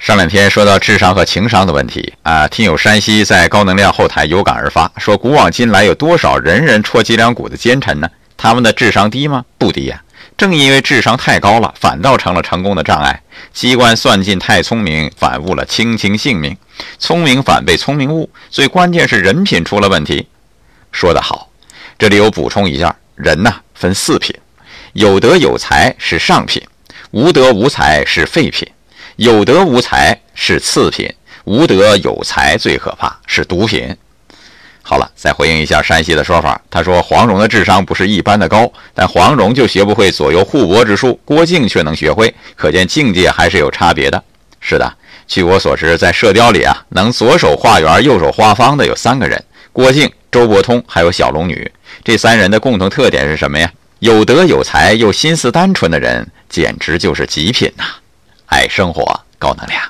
[0.00, 8.08] 上两天说到智商和情商的问题啊，听友山西在高能量后台有感而发，说古往今来有多少人人戳脊梁骨的奸臣呢？
[8.34, 9.44] 他们的智商低吗？
[9.58, 10.02] 不低呀。
[10.38, 13.20] 正因为智商太高了，反倒成了成功的障碍。
[13.52, 16.56] 机关算尽太聪明，反误了卿卿性命。
[16.98, 20.26] 聪明反被聪明误，最关键是人品出了问题。
[20.92, 21.50] 说得好，
[21.98, 24.34] 这里有补充一下：人呐分四品，
[24.94, 26.62] 有德有才是上品，
[27.10, 28.66] 无德无才是废品。
[29.20, 31.06] 有德无才是次品，
[31.44, 33.94] 无德有才最可怕是毒品。
[34.80, 36.58] 好了，再回应一下山西的说法。
[36.70, 44.24] 他说黄蓉的智商不是一般的高，但黄蓉就学不会左右互搏之术，郭靖却能学会，可见境界还是有差别的。
[44.58, 44.90] 是的，
[45.28, 51.70] 据我所知，在射雕里啊，能左手画圆，右手画方的有三个人：郭靖、周伯通，还有小龙女。
[52.02, 53.70] 这三人的共同特点是什么呀？
[53.98, 57.84] 有德有才又心思单纯的人，简直就是极品呐！
[58.50, 59.04] 爱生活，
[59.38, 59.89] 高能量。